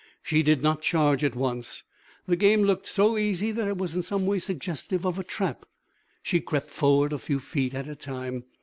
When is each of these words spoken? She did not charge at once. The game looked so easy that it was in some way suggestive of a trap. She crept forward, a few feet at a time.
She 0.23 0.41
did 0.41 0.63
not 0.63 0.81
charge 0.81 1.23
at 1.23 1.35
once. 1.35 1.83
The 2.25 2.35
game 2.35 2.63
looked 2.63 2.87
so 2.87 3.19
easy 3.19 3.51
that 3.51 3.67
it 3.67 3.77
was 3.77 3.95
in 3.95 4.01
some 4.01 4.25
way 4.25 4.39
suggestive 4.39 5.05
of 5.05 5.19
a 5.19 5.23
trap. 5.23 5.63
She 6.23 6.41
crept 6.41 6.71
forward, 6.71 7.13
a 7.13 7.19
few 7.19 7.37
feet 7.39 7.75
at 7.75 7.87
a 7.87 7.95
time. 7.95 8.45